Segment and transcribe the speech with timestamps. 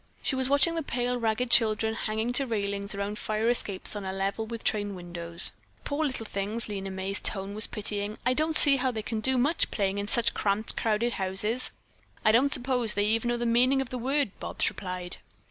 [0.23, 4.11] She was watching the pale, ragged children hanging to railings around fire escapes on a
[4.11, 5.51] level with the train windows.
[5.83, 9.37] "Poor little things!" Lena May's tone was pitying, "I don't see how they can do
[9.37, 11.69] much playing in such cramped, crowded places."
[12.25, 15.17] "I don't suppose they even know the meaning of the word," Bobs replied.